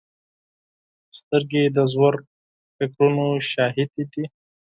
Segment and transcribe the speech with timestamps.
[1.19, 2.15] سترګې د ژور
[2.75, 4.23] فکرونو شاهدې دي